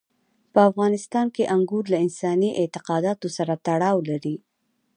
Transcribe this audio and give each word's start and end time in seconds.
په 0.53 0.59
افغانستان 0.69 1.25
کې 1.35 1.49
انګور 1.55 1.85
له 1.93 1.97
انساني 2.05 2.49
اعتقاداتو 2.61 3.27
سره 3.37 3.53
تړاو 3.65 3.97
لري. 4.09 4.35